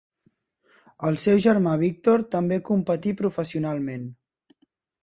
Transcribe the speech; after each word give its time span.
El 1.09 1.19
seu 1.25 1.41
germà 1.45 1.75
Víctor 1.83 2.27
també 2.37 2.61
competí 2.71 3.17
professionalment. 3.21 4.13